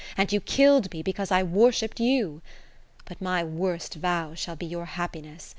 [0.17, 2.41] And you kill'd me because I worshipp'd you.
[3.05, 5.49] But my worst vows shall be your happiness.